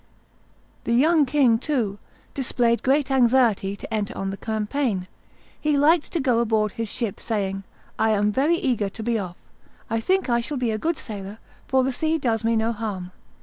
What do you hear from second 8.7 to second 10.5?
to be off; I think I